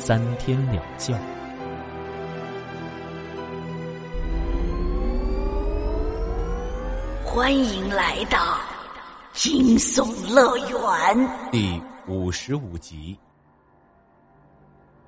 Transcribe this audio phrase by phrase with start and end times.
[0.00, 1.12] 三天两觉。
[7.24, 8.60] 欢迎来到
[9.32, 13.18] 惊悚乐园第五十五集。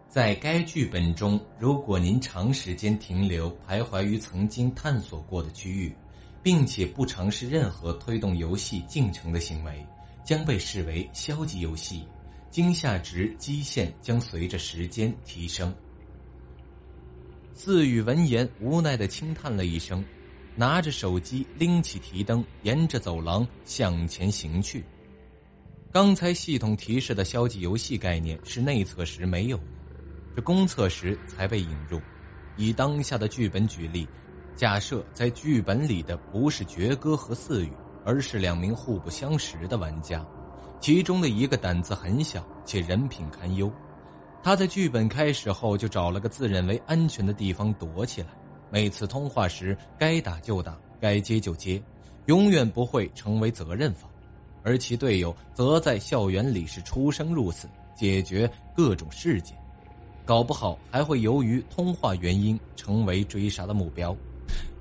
[0.08, 5.94] 在该剧本中，如果您长时间停留、徘徊于曾经探索过的区域。
[6.42, 9.86] 并且不尝试任何推动游戏进程的行为，
[10.24, 12.02] 将被视为消极游戏，
[12.50, 15.74] 惊吓值基线将随着时间提升。
[17.54, 20.04] 四宇闻言无奈的轻叹了一声，
[20.56, 24.84] 拿着手机拎起提灯，沿着走廊向前行去。
[25.92, 29.64] 刚才系统提示的消极游戏概念是内测时没有的，
[30.36, 32.00] 这公测时才被引入。
[32.56, 34.06] 以当下的剧本举例。
[34.56, 37.70] 假设在剧本里的不是爵哥和四宇，
[38.04, 40.26] 而是两名互不相识的玩家，
[40.80, 43.70] 其中的一个胆子很小且人品堪忧，
[44.42, 48.28] 他在剧本开始后就找了个自认为安全的地方躲起来，
[48.70, 51.80] 每次通话时该打就打，该接就接，
[52.26, 54.08] 永远不会成为责任方，
[54.62, 59.54] 而其队友则在校园里是出生入死，解决各种事件，
[60.24, 64.16] 搞不好还会由于通话原因成为追杀的目标。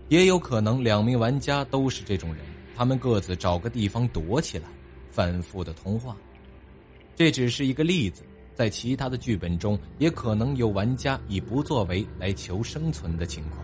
[0.08, 4.70] 也有可能两名玩家都是这种人，他们各自找个地方躲起来，
[5.20, 6.16] 反复的通话。
[7.14, 8.24] 这只是一个例子，
[8.56, 13.62] 在其他的剧本中，也可能有玩家以不作为来求生存的情况。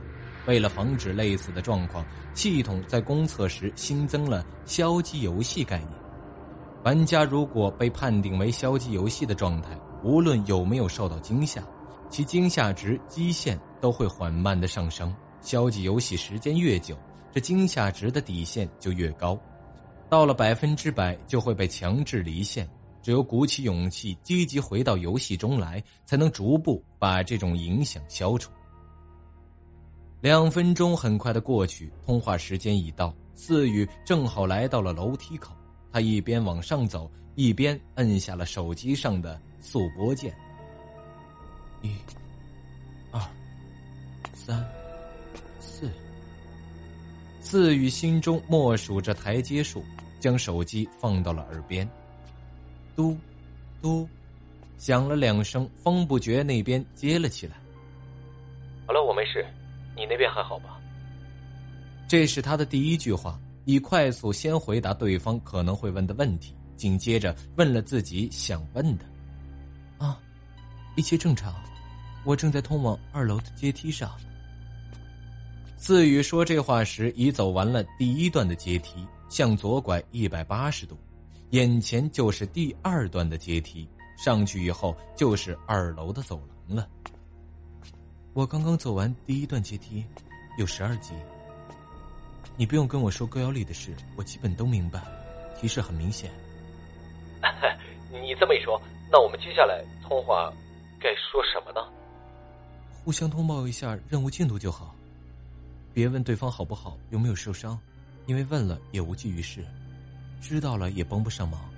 [0.47, 5.91] 为了防止类似的状况，系统在公测时新增了消极游戏概念。
[6.83, 11.63] 玩家如果被判定为消极游戏的状态，无论有没有受到惊吓，
[12.09, 15.15] 其惊吓值基线都会缓慢的上升。
[15.39, 16.97] 消极游戏时间越久，
[17.31, 19.39] 这惊吓值的底线就越高，
[20.09, 22.69] 到了百分之百就会被强制离线。
[23.01, 28.51] 只有鼓起勇气，积极回到游戏中来，才能逐步把这种影响消除。
[30.21, 35.53] 两分钟很快的过去，通话时间已到，四宇正好来到了楼梯口，
[35.91, 40.35] 他一边往上走，一边摁下了手机上的速拨键。
[41.83, 41.95] 一、
[43.11, 43.21] 二、
[44.33, 44.74] 三。
[47.45, 49.85] 四宇心中默数着台阶数，
[50.19, 51.87] 将手机放到了耳边。
[52.95, 53.15] 嘟，
[53.83, 54.09] 嘟，
[54.79, 57.55] 响了两声，风不觉那边接了起来。
[58.87, 59.45] 好了，我没事，
[59.95, 60.81] 你那边还好吧？
[62.07, 69.05] 这是他的第一句话，以快速先回答对方可能会问的问题，紧接着问了自己想问的。
[69.99, 70.19] 啊，
[70.95, 71.53] 一切正常，
[72.23, 74.09] 我正在通往二楼的阶梯上。
[75.77, 80.97] 四宇说这话时，已走完了第一段的阶梯，向左拐一百八十度，
[81.51, 83.87] 眼前就是第二段的阶梯，
[84.17, 86.87] 上去以后就是二楼的走廊了。
[88.33, 90.03] 我刚刚走完第一段阶梯，
[90.57, 91.13] 有十二级。
[92.57, 95.01] 你不用跟我说高幺里的事，我基本都明白，
[95.59, 96.31] 提示很明显。
[98.09, 98.81] 你这么一说，
[99.11, 100.51] 那我们接下来通话
[100.99, 101.85] 该说什么呢？
[103.03, 104.94] 互相通报一下任务进度就好。
[105.95, 107.79] 别问对方好不好，有没有受伤，
[108.25, 109.65] 因为问了也无济于事，
[110.41, 111.69] 知道了也帮不上忙，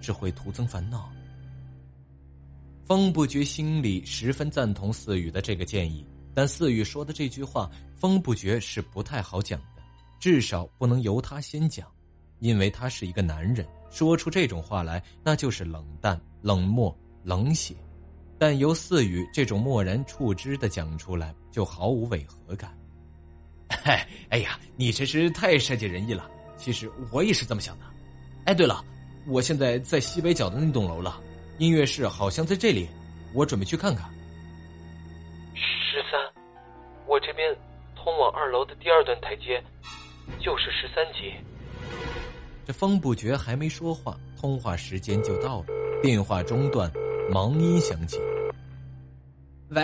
[0.00, 1.10] 只会徒增烦恼。
[2.84, 9.82] 风不觉心里十分赞同四宇的这个建议，但四宇说的这句话，风不觉是不太好讲的，
[10.20, 11.90] 至少不能由他先讲，
[12.38, 17.74] 因为他是一个男人，说出这种话来，那就是冷淡、冷漠、冷血，
[18.38, 22.72] 但由四宇这种漠然处之的讲出来，就毫无违和感。
[23.68, 26.30] 嗨， 哎呀，你真是太善解人意了。
[26.56, 27.84] 其实我也是这么想的。
[28.46, 28.84] 哎，对了，
[29.26, 31.20] 我现在在西北角的那栋楼了，
[31.58, 32.88] 音乐室好像在这里，
[33.32, 34.08] 我准备去看看。
[35.54, 36.20] 十三，
[37.06, 37.54] 我这边
[37.94, 39.62] 通往二楼的第二段台阶
[40.40, 41.34] 就是十三级。
[42.66, 45.66] 这风不觉还没说话，通话时间就到了，
[46.02, 46.90] 电话中断，
[47.30, 48.18] 忙音响起。
[49.70, 49.82] 喂，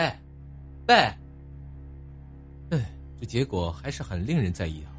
[0.88, 1.21] 喂。
[3.22, 4.90] 这结果还是很令人在意啊！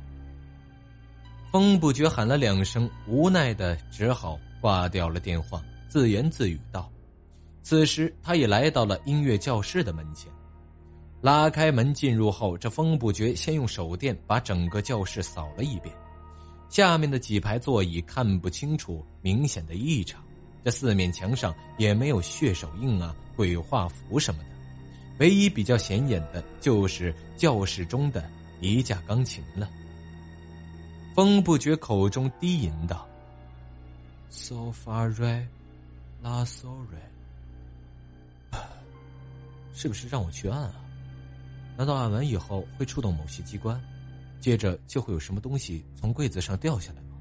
[1.52, 6.90] 风不觉喊了两声，无奈的只好挂掉了电话，自言自语道
[7.64, 10.32] ：“此时，他也来到了音乐教室的门前。
[11.20, 15.94] 拉开门进入后，这风不觉先用手电把整个教室扫了一遍。
[16.70, 20.24] 下面的几排座椅看不清楚明显的异常，
[20.64, 24.53] 这四面墙上也没有血手印啊、鬼画符什么的。
[25.20, 28.28] 唯一比较显眼的就是教室中的
[28.60, 29.70] 一架钢琴了。
[31.16, 33.08] 风不觉口中低吟道
[34.30, 35.46] ：“So far right,
[36.22, 38.58] not so right。
[39.74, 40.76] ”是不是让我去按啊？
[41.78, 43.82] 难道按完以后会触动某些机关，
[44.40, 47.18] 接着就会有什么东西从柜子上掉下来吗？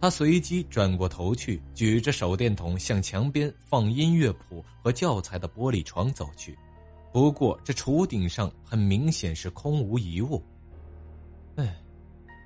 [0.00, 6.56] 他随即转过头去，举着手电筒向墙边放音乐谱和教材的玻璃窗走去。
[7.16, 10.42] 不过这橱顶上很明显是空无一物。
[11.54, 11.74] 哎，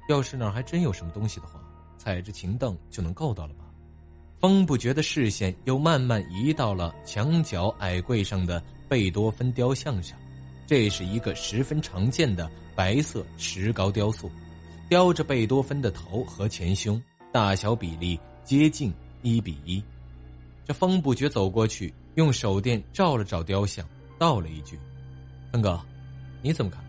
[0.08, 1.60] 要是那还真有什么东西的话，
[1.98, 3.64] 踩着琴凳就能够到了吧？
[4.36, 10.16] 风不觉的视线又慢慢移到了墙角矮柜上的贝多芬雕像上。
[10.68, 14.30] 这是一个十分常见的白色石膏雕塑，
[14.88, 17.02] 雕着贝多芬的头和前胸，
[17.32, 19.82] 大小比例接近一比一。
[20.64, 23.84] 这风不觉走过去，用手电照了照雕像，
[24.20, 24.78] 道了一句
[25.50, 25.80] ：“峰哥，
[26.42, 26.84] 你怎么看？”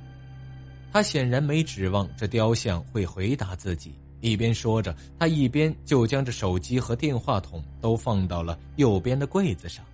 [0.91, 9.85] 他显然没指望这雕像会回答自己，一边说着，他一边就将这手机和电话筒都放到了右边的柜子上，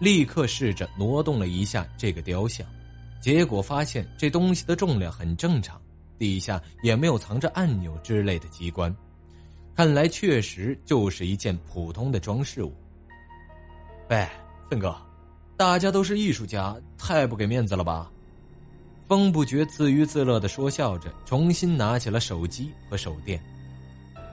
[0.00, 2.66] 立刻试着挪动了一下这个雕像。
[3.20, 5.78] 结果发现这东西的重量很正常，
[6.18, 8.94] 底下也没有藏着按钮之类的机关，
[9.74, 12.74] 看来确实就是一件普通的装饰物。
[14.08, 14.26] 喂，
[14.70, 14.96] 奋哥，
[15.56, 18.10] 大家都是艺术家，太不给面子了吧？
[19.08, 23.40] 风不觉自娱自乐的说笑着，重新拿起了手机和手电。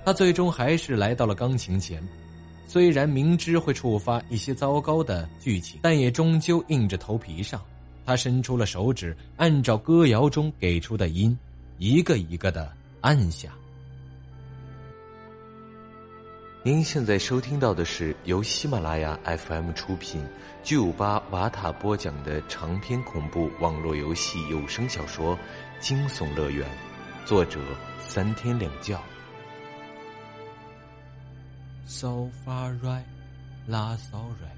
[0.03, 2.05] 他最终还是来到了钢琴前，
[2.67, 7.61] 虽然明知会触发一些糟糕的剧情，但也终究硬着头皮上。
[8.05, 11.37] 他伸出了手指，按照歌谣中给出的音，
[11.77, 13.53] 一个一个的按下。
[16.65, 20.25] 您现在收听到的是由喜马拉雅 FM 出品、
[20.63, 25.35] 巨五八瓦塔播讲的长篇恐怖网络游戏有声小说
[25.81, 26.65] 《惊悚乐园》，
[27.27, 27.59] 作者
[27.99, 28.97] 三天两觉。
[31.85, 33.03] So far right,
[33.67, 34.55] la so right.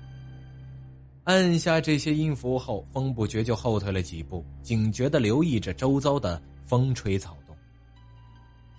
[1.24, 7.36] 按下这些音符后，风不觉就后退了几步，警觉的留意着周遭的风吹草。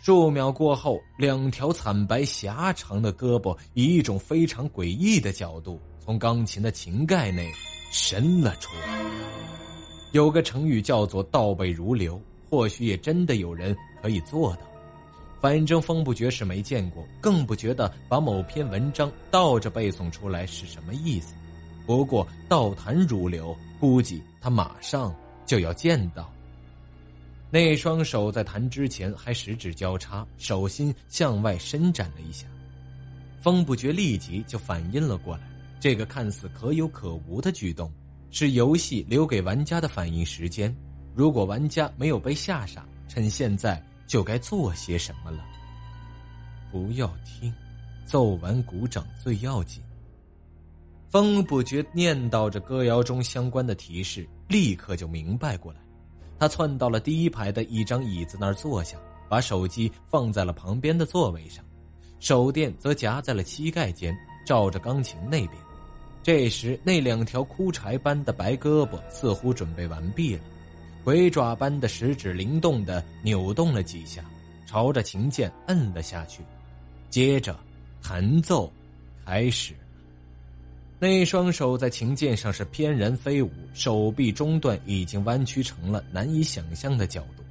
[0.07, 7.51] 数秒过后，两条惨白狭长的胳膊以一种非常诡异的角度从钢琴的琴盖内
[7.91, 9.05] 伸了出来。
[10.13, 14.61] 有个成语叫做“倒背如流”，或许也真的有人可以做到。
[15.41, 21.35] 反正风不觉是没见过，更不觉得把某篇文章倒着背诵出来是什么意思。
[21.85, 25.13] 不过，倒弹如流，估计他马上
[25.45, 26.33] 就要见到。
[27.51, 32.47] 那双手在弹之前还十指交叉，手心向外伸展了一下。
[33.41, 35.43] 风不觉立即就反应了过来，
[35.79, 37.91] 这个看似可有可无的举动，
[38.31, 40.75] 是游戏留给玩家的反应时间。
[41.15, 45.45] 如果玩家没有被吓傻，趁现在就该做些什么了。
[46.73, 47.55] 不要听，
[48.05, 49.81] 奏完鼓掌最要紧。
[51.09, 55.81] 风不觉念叨着歌谣中相关的提示，立刻就明白过来。
[56.39, 58.97] 他窜到了第一排的一张椅子那儿坐下，
[59.29, 61.65] 把手机放在了旁边的座位上，
[62.21, 65.53] 手电则夹在了膝盖间，照着钢琴那边。
[66.23, 70.43] 这时，那两条枯柴般的白胳膊似乎准备完毕了，
[71.05, 74.25] 鬼爪般的食指灵动的扭动了几下，
[74.67, 76.43] 朝着琴键摁了下去，
[77.11, 77.57] 接着
[78.03, 78.73] 弹奏
[79.25, 79.73] 开始。
[80.99, 87.43] 那双手在琴键上是翩然飞舞，手臂中段已经弯曲成了难以想象的角度，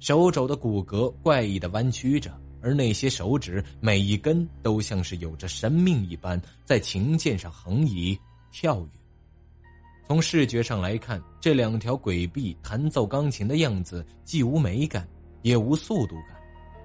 [0.00, 8.18] 手肘的骨骼怪异的弯曲着，而那些手指每一根都像是有着生命一般，在琴键上横移
[8.50, 8.88] 跳跃。
[10.08, 15.06] 从视觉上来看，这两条鬼臂弹奏钢琴的样子既无美感，
[15.42, 16.36] 也无速度感，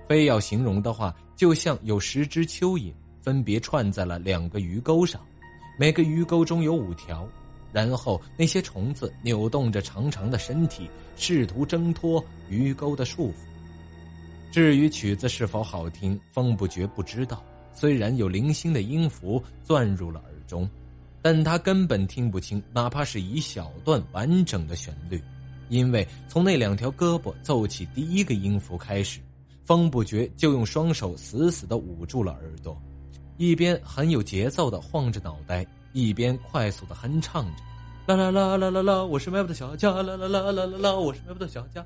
[0.07, 5.19] 非要形容的话，就像有十只蚯蚓分别串在了两个鱼钩上。
[5.77, 7.27] 每个鱼钩中有五条，
[7.73, 13.35] 然后那些虫子扭动着长长的身体，试图挣脱鱼钩的束缚。
[14.51, 17.43] 至于曲子是否好听，风不觉不知道。
[17.73, 20.69] 虽然有零星的音符钻入了耳中，
[21.21, 25.21] 但他根本听不清，哪怕是一小段完整的旋律，
[25.67, 29.19] 因为从那两条胳膊奏起第一个音符开始，
[29.65, 32.81] 风不觉就用双手死死的捂住了耳朵。
[33.37, 37.63] 一边很有节奏的晃着脑袋，一边快速的哼唱着
[38.07, 41.85] ：“啦啦啦啦啦啦，我是卖不的小家，啦啦啦啦啦啦，我是卖不的小家。”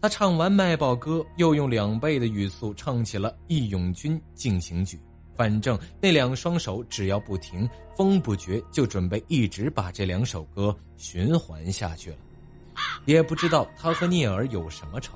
[0.00, 4.96] 他唱完卖报歌，又用两倍的语速唱起了《义勇军进行曲》。
[5.34, 12.16] 反正那两双手只要不停，风不绝就准备一直把这两首歌循环下去了。
[13.04, 15.14] 也不知道他和聂耳有什么仇。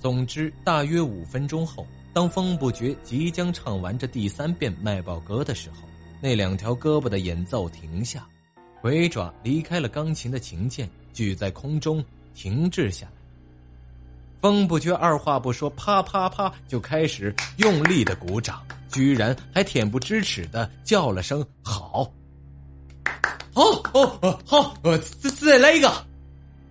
[0.00, 5.88] 总之，大约五分钟后，当风不绝即将唱完这第三遍卖报歌的时候，
[6.20, 8.26] 那两条胳膊的演奏停下，
[8.80, 12.04] 鬼爪离开了钢琴的琴键，举在空中
[12.34, 13.12] 停滞下来。
[14.40, 22.12] 风不觉二话不说，啪啪啪就开始用力的鼓掌，居然还恬不知耻的叫了声“好”。
[23.54, 23.62] 好
[23.94, 25.90] 哦好，呃，再再来一个。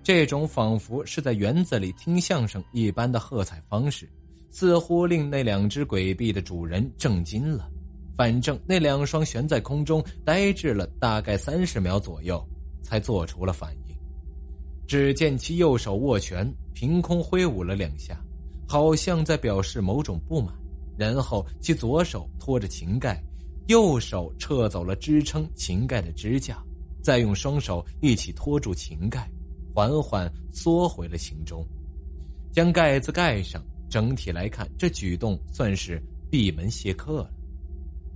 [0.03, 4.09] 这种仿佛是在园子里听相声一般的喝彩方式，
[4.51, 7.67] 似乎令那两只鬼臂的主人震惊了。
[8.15, 12.45] 反正那两双悬在空中呆滞了大概三十秒左右，
[12.83, 13.95] 才做出了反应。
[14.85, 18.21] 只见其右手握拳，凭空挥舞了两下，
[18.67, 20.53] 好像在表示某种不满。
[20.97, 23.23] 然后其左手托着琴盖，
[23.67, 26.61] 右手撤走了支撑琴盖的支架，
[27.01, 29.27] 再用双手一起托住琴盖，
[29.73, 31.65] 缓缓缩回了琴中，
[32.51, 33.63] 将盖子盖上。
[33.91, 37.29] 整体来看，这举动算是闭门谢客了。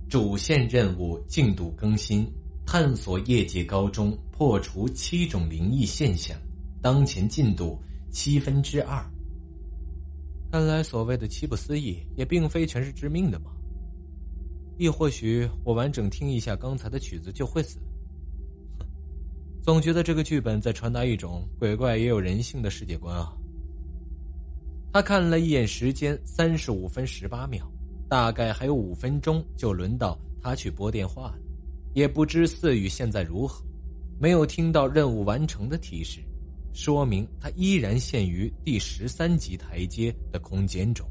[0.08, 2.26] 主线任务进度更新：
[2.64, 6.34] 探索业界高中，破除七种灵异现象。
[6.80, 7.78] 当前进度
[8.10, 9.04] 七分之二。
[10.50, 13.50] 看来所谓的七不思议也并非全是致命的嘛。
[14.78, 17.78] 亦或许我完整听一下刚才的曲子就会死。
[19.62, 23.36] 总觉得这个剧本在传达一种鬼怪也有人性的世界观啊。
[24.92, 27.70] 他看了一眼时间，三十五分十八秒，
[28.08, 31.38] 大概还有五分钟就轮到他去拨电话了。
[31.94, 33.64] 也不知四雨现在如何，
[34.18, 36.20] 没有听到任务完成的提示。
[36.72, 41.08] 说明他依然陷于第十三级台阶的空间中，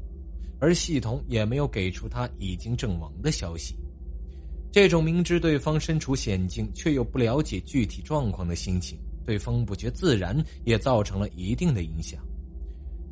[0.60, 3.74] 而系统也没有给出他已经阵亡的消息。
[4.70, 12.20] 这种明知对方身处险境却又不了解具体状况的心情，对风不觉自然也造成了一定的影响。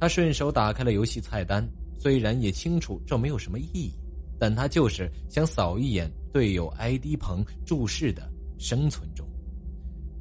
[0.05, 3.91] 他顺手打开了游戏菜单，虽然也清楚这没有什么意义，
[4.39, 9.27] 但他就是想扫一眼队友 ID 棚注释的生存中。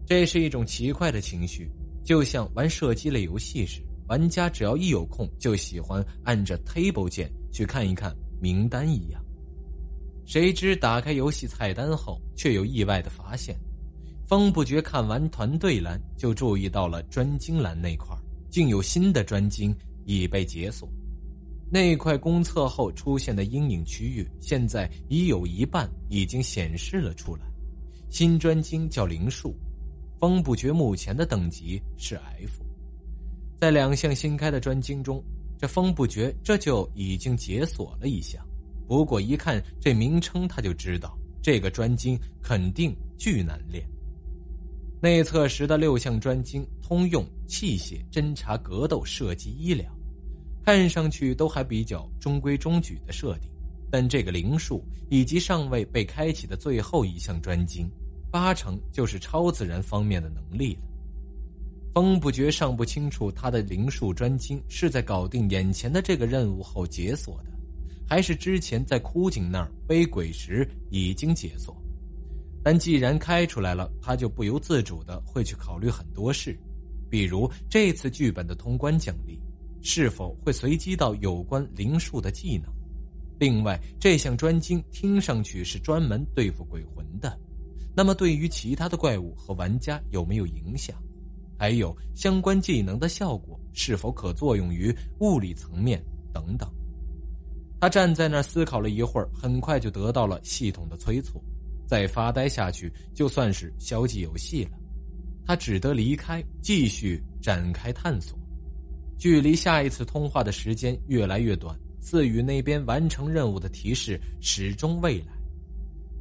[0.05, 1.69] 这是一种奇怪的情绪。
[2.01, 9.21] 就像玩射击类游戏时，玩家只要一有空就喜欢按着 Table 键去看一看名单一样。
[10.25, 13.53] 谁知打开游戏菜单后，却有意外的发现：
[14.25, 18.17] 风不觉看完团队栏，就注意到了专精栏那块
[18.53, 20.87] 竟有新的专精已被解锁。
[21.71, 27.41] 那块公测后出现的阴影区域，现在已有一半已经显示了出来。
[28.11, 29.55] 新专精叫灵树。
[30.19, 32.63] 风不觉目前的等级是 F，
[33.57, 35.21] 在两项新开的专精中，
[35.59, 38.45] 这风不觉这就已经解锁了一项。
[38.87, 43.83] 不过一看这名称，他就知道这个专精肯定巨难练。
[45.03, 49.85] 内测时的六项专精通用器械、侦察、格斗、射击、医疗，
[50.63, 53.51] 看上去都还比较中规中矩的设定，
[53.91, 57.85] 但这个灵术以及尚未被开启的最后一项专精。
[58.31, 60.81] 八成就是超自然方面的能力了。
[61.93, 67.51] 风不觉尚不清楚他的灵术专精是在搞定眼前的这个任务后解锁的，
[68.07, 71.75] 还是之前在枯井那儿背鬼时已经解锁。
[72.63, 76.57] 但既然开出来了，他就不由自主的会去考虑很多事，
[77.09, 79.37] 比如这次剧本的通关奖励
[79.81, 82.71] 是否会随机到有关灵术的技能。
[83.37, 87.37] 另外，这项专精听上去是专门对付鬼魂的。
[87.93, 90.95] 那么，对于其他的怪物和玩家有没有影响？
[91.57, 96.03] 还有相关技能的效果是否可作用于物理层面
[96.33, 96.69] 等等？
[97.79, 101.43] 他站在那儿思考了一会儿，很快就得到了系统的催促。
[101.93, 104.71] 再发呆下去，就算是消极游戏了。
[105.45, 108.35] 他只得离开，继续展开探索。
[109.15, 115.33] 距离下一次通话的时间越来越短，赐予那边完成任务的提示始终未来。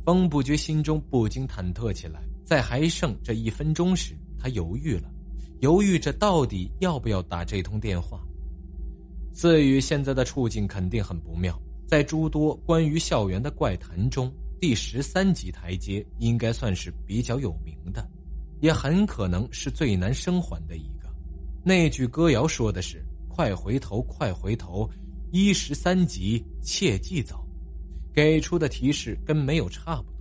[0.04, 5.10] 风不觉心中不禁忐忑起来，在还剩这一分钟时，他犹豫了，
[5.60, 8.20] 犹豫着到底要不要打这通电话。
[9.32, 14.30] 四雨现在的处境肯定很不妙，在诸多关于校园的怪谈中，
[14.62, 18.08] 第十三级台阶应该算是比较有名的，
[18.60, 21.12] 也很可能是最难生还的一个。
[21.64, 24.88] 那句歌谣说的是：“快回头，快回头，
[25.32, 27.44] 一十三级切记走。”
[28.14, 30.14] 给出的提示跟没有差不多，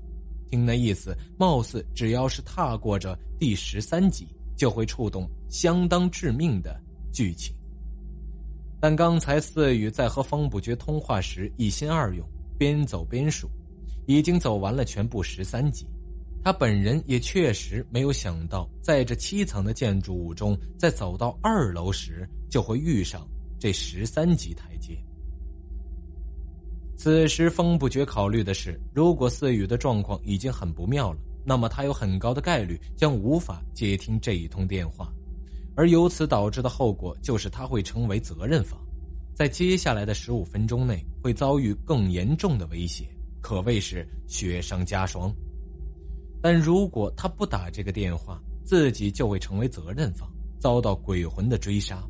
[0.49, 6.81] 听那意思，貌似只要是踏过这第十三级，就会触动相当致命的
[7.13, 7.55] 剧情。
[8.79, 13.47] 但刚才四宇在和方不觉通话时一心二用，边走边数，
[14.05, 15.85] 已经走完了全部十三级。
[16.43, 23.27] 他本人也确实没有想到，在这七层的建筑物中，在走到二楼时就会遇上
[23.59, 24.97] 这十三级台阶。
[26.97, 35.11] 此时，风不觉考虑的是，如果四宇的状况已经很不妙了，那么他有很高的概率将无法接听这一通电话，
[35.75, 38.79] 而由此导致的后果就是他会成为责任方，
[39.33, 43.05] 在接下来的十五分钟内会遭遇更严重的威胁，
[43.41, 45.33] 可谓是雪上加霜。
[46.41, 52.01] 但如果他不打这个电话，自己就会成为责任方，遭到鬼魂的追杀。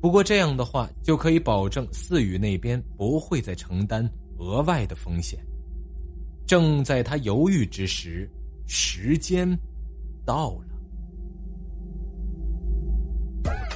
[0.00, 4.08] 不过这样的话，就可以保证四宇那边不会再承担
[4.38, 5.38] 额外的风险。
[6.46, 8.30] 正在他犹豫之时，
[8.66, 9.48] 时间
[10.24, 10.66] 到了。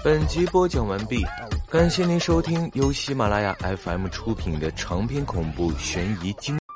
[0.04, 1.25] 本集播讲完毕，
[1.68, 6.60] 感谢您收听由喜马拉雅 FM 出品的长篇恐怖悬疑惊。